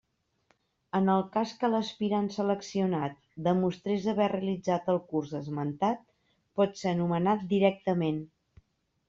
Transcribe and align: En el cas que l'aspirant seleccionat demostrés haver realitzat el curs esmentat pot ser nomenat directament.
En 0.99 1.09
el 1.15 1.19
cas 1.33 1.51
que 1.59 1.67
l'aspirant 1.73 2.29
seleccionat 2.35 3.19
demostrés 3.49 4.07
haver 4.15 4.31
realitzat 4.33 4.89
el 4.95 4.99
curs 5.13 5.35
esmentat 5.41 6.03
pot 6.63 6.83
ser 6.83 6.97
nomenat 7.05 7.47
directament. 7.55 8.19